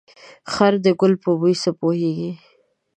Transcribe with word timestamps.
خر 0.53 0.73
ده 0.83 0.91
ګل 0.99 1.13
په 1.23 1.31
بوی 1.39 1.55
څه 1.63 1.69
پوهيږي. 1.79 2.31